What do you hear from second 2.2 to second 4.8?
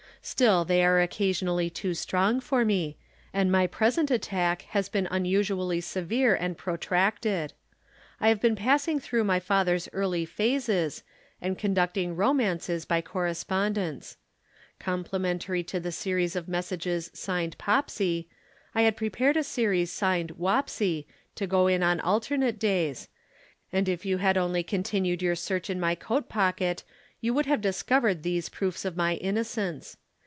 for me, and my present attack